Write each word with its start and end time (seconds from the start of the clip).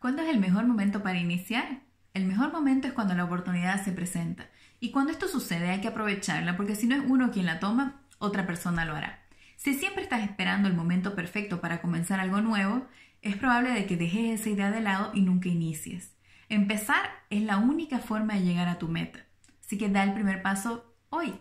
¿Cuándo 0.00 0.22
es 0.22 0.30
el 0.30 0.40
mejor 0.40 0.66
momento 0.66 1.02
para 1.02 1.18
iniciar? 1.18 1.82
El 2.14 2.24
mejor 2.24 2.50
momento 2.50 2.88
es 2.88 2.94
cuando 2.94 3.14
la 3.14 3.24
oportunidad 3.24 3.84
se 3.84 3.92
presenta. 3.92 4.48
Y 4.80 4.92
cuando 4.92 5.12
esto 5.12 5.28
sucede 5.28 5.68
hay 5.68 5.82
que 5.82 5.88
aprovecharla 5.88 6.56
porque 6.56 6.74
si 6.74 6.86
no 6.86 6.96
es 6.96 7.02
uno 7.06 7.30
quien 7.30 7.44
la 7.44 7.60
toma, 7.60 8.00
otra 8.18 8.46
persona 8.46 8.86
lo 8.86 8.96
hará. 8.96 9.22
Si 9.56 9.74
siempre 9.74 10.02
estás 10.02 10.22
esperando 10.22 10.68
el 10.68 10.74
momento 10.74 11.14
perfecto 11.14 11.60
para 11.60 11.82
comenzar 11.82 12.18
algo 12.18 12.40
nuevo, 12.40 12.86
es 13.20 13.36
probable 13.36 13.72
de 13.72 13.84
que 13.84 13.98
dejes 13.98 14.40
esa 14.40 14.48
idea 14.48 14.70
de 14.70 14.80
lado 14.80 15.10
y 15.12 15.20
nunca 15.20 15.50
inicies. 15.50 16.14
Empezar 16.48 17.02
es 17.28 17.42
la 17.42 17.58
única 17.58 17.98
forma 17.98 18.32
de 18.32 18.44
llegar 18.44 18.68
a 18.68 18.78
tu 18.78 18.88
meta. 18.88 19.26
Así 19.62 19.76
que 19.76 19.90
da 19.90 20.02
el 20.02 20.14
primer 20.14 20.40
paso 20.40 20.96
hoy. 21.10 21.34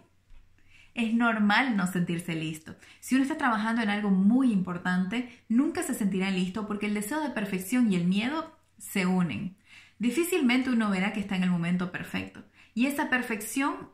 Es 0.93 1.13
normal 1.13 1.77
no 1.77 1.87
sentirse 1.87 2.35
listo. 2.35 2.75
Si 2.99 3.15
uno 3.15 3.23
está 3.23 3.37
trabajando 3.37 3.81
en 3.81 3.89
algo 3.89 4.09
muy 4.09 4.51
importante, 4.51 5.43
nunca 5.47 5.83
se 5.83 5.93
sentirá 5.93 6.31
listo 6.31 6.67
porque 6.67 6.87
el 6.87 6.93
deseo 6.93 7.21
de 7.21 7.29
perfección 7.29 7.91
y 7.91 7.95
el 7.95 8.05
miedo 8.05 8.57
se 8.77 9.05
unen. 9.05 9.55
Difícilmente 9.99 10.69
uno 10.69 10.89
verá 10.89 11.13
que 11.13 11.19
está 11.19 11.35
en 11.35 11.43
el 11.43 11.51
momento 11.51 11.91
perfecto. 11.91 12.43
Y 12.73 12.85
esa 12.85 13.09
perfección, 13.09 13.89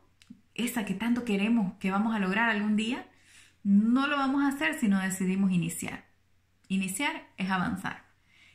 esa 0.54 0.84
que 0.84 0.94
tanto 0.94 1.24
queremos 1.24 1.74
que 1.78 1.90
vamos 1.90 2.14
a 2.14 2.18
lograr 2.18 2.48
algún 2.48 2.76
día, 2.76 3.06
no 3.64 4.06
lo 4.06 4.16
vamos 4.16 4.44
a 4.44 4.48
hacer 4.48 4.78
si 4.78 4.86
no 4.88 5.00
decidimos 5.00 5.50
iniciar. 5.50 6.06
Iniciar 6.68 7.26
es 7.36 7.50
avanzar. 7.50 8.04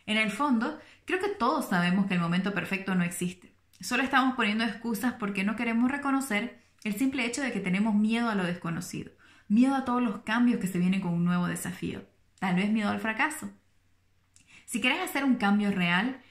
En 0.05 0.17
el 0.17 0.31
fondo, 0.31 0.79
creo 1.05 1.19
que 1.19 1.29
todos 1.29 1.69
sabemos 1.69 2.07
que 2.07 2.13
el 2.13 2.19
momento 2.19 2.53
perfecto 2.53 2.95
no 2.95 3.03
existe. 3.03 3.53
Solo 3.81 4.03
estamos 4.03 4.35
poniendo 4.35 4.63
excusas 4.63 5.13
porque 5.13 5.43
no 5.43 5.55
queremos 5.55 5.91
reconocer 5.91 6.61
el 6.83 6.95
simple 6.95 7.25
hecho 7.25 7.41
de 7.41 7.51
que 7.51 7.59
tenemos 7.59 7.95
miedo 7.95 8.29
a 8.29 8.35
lo 8.35 8.43
desconocido, 8.43 9.11
miedo 9.47 9.75
a 9.75 9.85
todos 9.85 10.01
los 10.01 10.19
cambios 10.19 10.59
que 10.59 10.67
se 10.67 10.79
vienen 10.79 11.01
con 11.01 11.13
un 11.13 11.25
nuevo 11.25 11.47
desafío, 11.47 12.03
tal 12.39 12.55
vez 12.55 12.71
miedo 12.71 12.89
al 12.89 12.99
fracaso. 12.99 13.49
Si 14.65 14.81
quieres 14.81 15.01
hacer 15.01 15.23
un 15.23 15.35
cambio 15.35 15.71
real, 15.71 16.21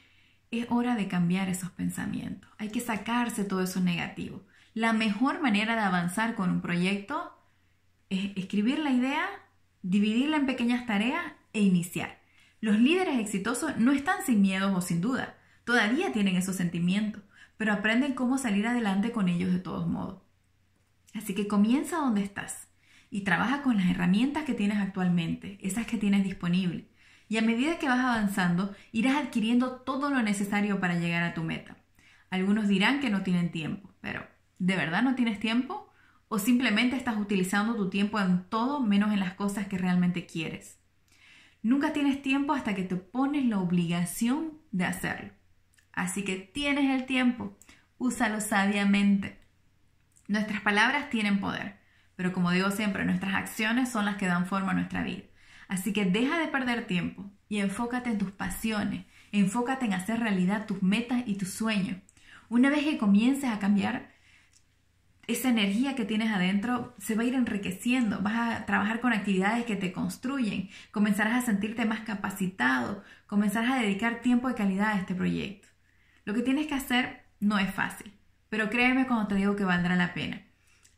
es 0.51 0.67
hora 0.71 0.97
de 0.97 1.07
cambiar 1.07 1.49
esos 1.49 1.71
pensamientos. 1.71 2.51
Hay 2.59 2.71
que 2.71 2.81
sacarse 2.81 3.45
todo 3.45 3.63
eso 3.63 3.81
negativo. 3.81 4.43
La 4.75 4.93
mejor 4.93 5.41
manera 5.41 5.75
de 5.75 5.83
avanzar 5.83 6.35
con 6.35 6.51
un 6.51 6.61
proyecto 6.61 7.37
es 8.09 8.33
escribir 8.37 8.79
la 8.79 8.91
idea, 8.91 9.29
dividirla 9.83 10.37
en 10.39 10.47
pequeñas 10.47 10.87
tareas 10.87 11.23
e 11.53 11.61
iniciar. 11.61 12.21
Los 12.61 12.79
líderes 12.79 13.19
exitosos 13.19 13.77
no 13.77 13.93
están 13.93 14.25
sin 14.25 14.43
miedos 14.43 14.73
o 14.77 14.81
sin 14.81 15.01
duda, 15.01 15.37
todavía 15.65 16.13
tienen 16.13 16.37
esos 16.37 16.57
sentimientos, 16.57 17.23
pero 17.57 17.73
aprenden 17.73 18.15
cómo 18.15 18.39
salir 18.39 18.67
adelante 18.67 19.13
con 19.13 19.29
ellos 19.29 19.53
de 19.53 19.61
todos 19.61 19.87
modos. 19.87 20.23
Así 21.15 21.35
que 21.35 21.49
comienza 21.49 21.97
donde 21.97 22.23
estás 22.23 22.69
y 23.11 23.23
trabaja 23.23 23.63
con 23.63 23.77
las 23.77 23.91
herramientas 23.91 24.45
que 24.45 24.55
tienes 24.55 24.79
actualmente, 24.79 25.59
esas 25.61 25.87
que 25.87 25.99
tienes 25.99 26.25
disponibles. 26.25 26.85
Y 27.29 27.37
a 27.37 27.43
medida 27.43 27.79
que 27.79 27.89
vas 27.89 28.01
avanzando, 28.01 28.75
irás 28.93 29.17
adquiriendo 29.17 29.73
todo 29.83 30.11
lo 30.11 30.23
necesario 30.23 30.81
para 30.81 30.99
llegar 30.99 31.23
a 31.23 31.35
tu 31.35 31.43
meta. 31.43 31.77
Algunos 32.31 32.69
dirán 32.69 33.01
que 33.01 33.11
no 33.11 33.23
tienen 33.23 33.51
tiempo, 33.51 33.91
pero 34.01 34.27
¿de 34.59 34.77
verdad 34.77 35.03
no 35.03 35.15
tienes 35.17 35.41
tiempo? 35.41 35.93
¿O 36.29 36.39
simplemente 36.39 36.97
estás 36.97 37.17
utilizando 37.17 37.75
tu 37.75 37.91
tiempo 37.91 38.21
en 38.21 38.45
todo 38.49 38.81
menos 38.81 39.13
en 39.13 39.21
las 39.21 39.35
cosas 39.35 39.67
que 39.67 39.79
realmente 39.79 40.27
quieres? 40.27 40.79
Nunca 41.63 41.93
tienes 41.93 42.23
tiempo 42.23 42.53
hasta 42.53 42.75
que 42.75 42.85
te 42.85 42.97
pones 42.97 43.45
la 43.47 43.59
obligación 43.59 44.53
de 44.71 44.85
hacerlo. 44.85 45.33
Así 45.93 46.25
que 46.25 46.37
tienes 46.37 46.89
el 46.91 47.05
tiempo, 47.05 47.59
úsalo 47.99 48.41
sabiamente. 48.41 49.40
Nuestras 50.31 50.61
palabras 50.61 51.11
tienen 51.11 51.41
poder, 51.41 51.75
pero 52.15 52.33
como 52.33 52.53
digo 52.53 52.71
siempre, 52.71 53.05
nuestras 53.05 53.35
acciones 53.35 53.89
son 53.89 54.05
las 54.05 54.15
que 54.15 54.27
dan 54.27 54.47
forma 54.47 54.71
a 54.71 54.75
nuestra 54.75 55.03
vida. 55.03 55.25
Así 55.67 55.93
que 55.93 56.05
deja 56.05 56.39
de 56.39 56.47
perder 56.47 56.87
tiempo 56.87 57.29
y 57.49 57.59
enfócate 57.59 58.11
en 58.11 58.19
tus 58.19 58.31
pasiones, 58.31 59.07
enfócate 59.33 59.87
en 59.87 59.93
hacer 59.93 60.21
realidad 60.21 60.67
tus 60.67 60.85
metas 60.85 61.25
y 61.27 61.35
tus 61.35 61.53
sueños. 61.53 61.97
Una 62.49 62.71
vez 62.71 62.85
que 62.85 62.97
comiences 62.97 63.51
a 63.51 63.59
cambiar, 63.59 64.13
esa 65.27 65.49
energía 65.49 65.97
que 65.97 66.05
tienes 66.05 66.31
adentro 66.31 66.95
se 67.01 67.17
va 67.17 67.23
a 67.23 67.27
ir 67.27 67.35
enriqueciendo, 67.35 68.21
vas 68.21 68.61
a 68.61 68.67
trabajar 68.67 69.01
con 69.01 69.13
actividades 69.13 69.65
que 69.65 69.75
te 69.75 69.91
construyen, 69.91 70.71
comenzarás 70.93 71.43
a 71.43 71.47
sentirte 71.47 71.87
más 71.87 72.03
capacitado, 72.03 73.03
comenzarás 73.27 73.73
a 73.73 73.83
dedicar 73.83 74.21
tiempo 74.21 74.47
de 74.47 74.55
calidad 74.55 74.91
a 74.91 74.99
este 75.01 75.17
proyecto. 75.17 75.67
Lo 76.25 76.35
que 76.35 76.43
tienes 76.43 76.69
que 76.69 76.75
hacer 76.75 77.25
no 77.41 77.59
es 77.59 77.75
fácil, 77.75 78.13
pero 78.51 78.69
créeme 78.69 79.07
cuando 79.07 79.29
te 79.29 79.37
digo 79.37 79.57
que 79.57 79.65
valdrá 79.65 79.97
la 79.97 80.13
pena. 80.13 80.43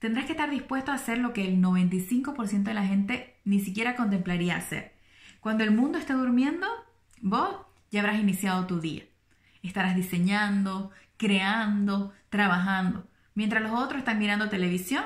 Tendrás 0.00 0.26
que 0.26 0.32
estar 0.32 0.50
dispuesto 0.50 0.90
a 0.90 0.96
hacer 0.96 1.18
lo 1.18 1.32
que 1.32 1.46
el 1.46 1.62
95% 1.62 2.64
de 2.64 2.74
la 2.74 2.84
gente 2.84 3.36
ni 3.44 3.60
siquiera 3.60 3.94
contemplaría 3.94 4.56
hacer. 4.56 4.94
Cuando 5.38 5.62
el 5.62 5.70
mundo 5.70 5.98
esté 5.98 6.14
durmiendo, 6.14 6.66
vos 7.20 7.54
ya 7.92 8.00
habrás 8.00 8.18
iniciado 8.18 8.66
tu 8.66 8.80
día. 8.80 9.04
Estarás 9.62 9.94
diseñando, 9.94 10.90
creando, 11.16 12.12
trabajando. 12.30 13.06
Mientras 13.34 13.62
los 13.62 13.72
otros 13.72 14.00
están 14.00 14.18
mirando 14.18 14.48
televisión, 14.48 15.04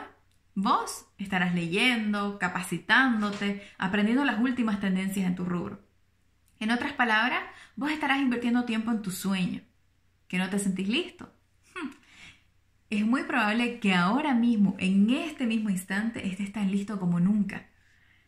vos 0.55 1.07
estarás 1.19 1.55
leyendo, 1.55 2.39
capacitándote, 2.39 3.69
aprendiendo 3.77 4.25
las 4.25 4.41
últimas 4.41 4.81
tendencias 4.81 5.27
en 5.27 5.35
tu 5.35 5.45
rubro. 5.45 5.81
En 6.59 6.71
otras 6.71 6.95
palabras, 6.95 7.43
vos 7.75 7.91
estarás 7.91 8.19
invirtiendo 8.19 8.65
tiempo 8.65 8.91
en 8.93 9.03
tu 9.03 9.11
sueño. 9.11 9.61
¿Que 10.27 10.39
no 10.39 10.49
te 10.49 10.59
sentís 10.59 10.89
listo? 10.89 11.36
Es 12.91 13.05
muy 13.05 13.25
probable 13.25 13.81
que 13.81 13.95
ahora 13.95 14.35
mismo, 14.35 14.77
en 14.79 15.11
este 15.11 15.47
mismo 15.47 15.71
instante, 15.71 16.27
estés 16.27 16.53
tan 16.53 16.71
listo 16.71 17.01
como 17.01 17.19
nunca. 17.21 17.67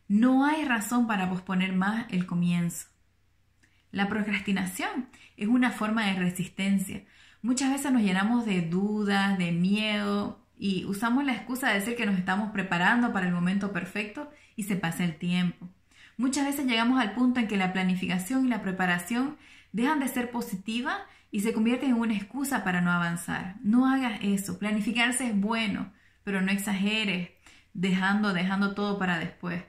No 0.09 0.45
hay 0.45 0.65
razón 0.65 1.07
para 1.07 1.29
posponer 1.29 1.73
más 1.75 2.07
el 2.11 2.27
comienzo. 2.27 2.89
La 3.93 4.09
procrastinación 4.09 5.09
es 5.37 5.49
una 5.49 5.71
forma 5.71 6.07
de 6.07 6.15
resistencia. 6.15 7.05
Muchas 7.41 7.71
veces 7.71 7.93
nos 7.93 8.03
llenamos 8.03 8.45
de 8.45 8.63
dudas, 8.63 9.39
de 9.39 9.53
miedo 9.53 10.45
y 10.59 10.85
usamos 10.87 11.25
la 11.25 11.35
excusa 11.35 11.69
de 11.69 11.79
decir 11.79 11.97
que 11.97 12.07
nos 12.07 12.19
estamos 12.19 12.51
preparando 12.51 13.13
para 13.13 13.27
el 13.27 13.33
momento 13.33 13.73
perfecto 13.73 14.31
y 14.57 14.65
se 14.65 14.77
pasa 14.77 15.05
el 15.05 15.17
tiempo. 15.17 15.69
Muchas 16.17 16.47
veces 16.47 16.67
llegamos 16.67 17.01
al 17.01 17.15
punto 17.15 17.39
en 17.39 17.47
que 17.47 17.57
la 17.57 17.73
planificación 17.73 18.47
y 18.47 18.49
la 18.49 18.61
preparación 18.61 19.37
dejan 19.73 20.01
de 20.01 20.09
ser 20.09 20.33
positivas 20.33 20.99
y 21.31 21.41
se 21.41 21.53
convierte 21.53 21.87
en 21.87 21.95
una 21.95 22.17
excusa 22.17 22.65
para 22.65 22.81
no 22.81 22.91
avanzar. 22.91 23.57
No 23.63 23.87
hagas 23.87 24.21
eso. 24.23 24.59
Planificarse 24.59 25.27
es 25.29 25.39
bueno, 25.39 25.93
pero 26.25 26.41
no 26.41 26.51
exageres, 26.51 27.31
dejando, 27.75 28.33
dejando 28.33 28.75
todo 28.75 28.99
para 28.99 29.19
después. 29.19 29.63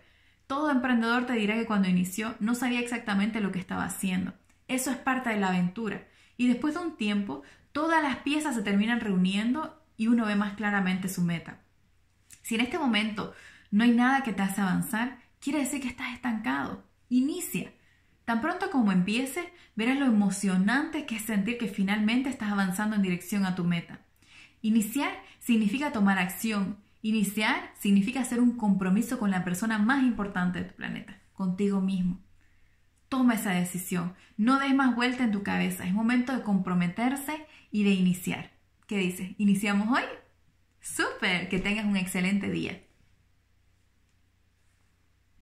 Todo 0.48 0.72
emprendedor 0.72 1.25
te 1.25 1.34
dirá 1.34 1.56
que 1.56 1.66
cuando 1.66 1.90
inició 1.90 2.36
no 2.40 2.56
sabía 2.56 2.80
exactamente 2.80 3.42
lo 3.42 3.52
que 3.52 3.59
estaba 3.59 3.84
haciendo. 3.84 4.34
Eso 4.68 4.92
es 4.92 4.98
parte 4.98 5.30
de 5.30 5.40
la 5.40 5.50
aventura. 5.50 6.08
Y 6.38 6.48
después 6.48 6.74
de 6.74 6.80
un 6.80 6.96
tiempo, 6.96 7.44
todas 7.72 8.02
las 8.02 8.18
piezas 8.18 8.56
se 8.56 8.64
terminan 8.64 9.00
reuniendo 9.00 9.84
y 9.98 10.08
uno 10.08 10.25
ve 10.25 10.36
más 10.36 10.53
claramente 10.53 11.09
su 11.09 11.22
meta. 11.22 11.59
Si 12.42 12.56
en 12.56 12.62
este 12.62 12.80
momento 12.80 13.34
no 13.72 13.84
hay 13.84 13.92
nada 13.92 14.24
que 14.24 14.34
te 14.34 14.42
hace 14.42 14.62
avanzar, 14.62 15.19
quiere 15.40 15.59
decir 15.59 15.81
que 15.81 15.88
estás 15.88 16.14
estancado. 16.14 16.84
Inicia. 17.09 17.72
Tan 18.30 18.42
pronto 18.42 18.70
como 18.70 18.92
empieces, 18.92 19.44
verás 19.76 19.98
lo 19.98 20.06
emocionante 20.06 21.08
que 21.08 21.16
es 21.16 21.24
sentir 21.24 21.58
que 21.58 21.68
finalmente 21.68 22.30
estás 22.30 22.52
avanzando 22.52 22.96
en 22.96 23.02
dirección 23.02 23.44
a 23.44 23.56
tu 23.56 23.64
meta. 23.64 24.02
Iniciar 24.62 25.10
significa 25.40 25.92
tomar 25.92 26.20
acción. 26.20 26.78
Iniciar 27.02 27.72
significa 27.80 28.20
hacer 28.22 28.40
un 28.40 28.56
compromiso 28.56 29.18
con 29.18 29.32
la 29.32 29.44
persona 29.44 29.80
más 29.80 30.04
importante 30.04 30.60
de 30.60 30.66
tu 30.66 30.76
planeta, 30.76 31.18
contigo 31.34 31.82
mismo. 31.82 32.20
Toma 33.08 33.34
esa 33.34 33.50
decisión. 33.50 34.14
No 34.38 34.60
des 34.60 34.76
más 34.76 34.96
vuelta 34.96 35.24
en 35.24 35.32
tu 35.32 35.42
cabeza. 35.42 35.86
Es 35.86 35.94
momento 35.96 36.32
de 36.32 36.44
comprometerse 36.44 37.48
y 37.72 37.84
de 37.84 37.94
iniciar. 37.94 38.52
¿Qué 38.86 39.00
dices? 39.00 39.32
¿Iniciamos 39.40 39.88
hoy? 39.98 40.04
¡Súper! 40.82 41.50
Que 41.50 41.58
tengas 41.58 41.88
un 41.88 41.98
excelente 41.98 42.52
día. 42.52 42.80